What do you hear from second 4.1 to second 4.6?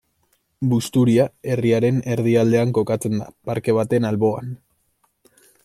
alboan.